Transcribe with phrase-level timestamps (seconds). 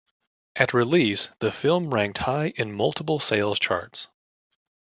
[0.55, 4.07] At release, the film ranked high in multiple sales charts.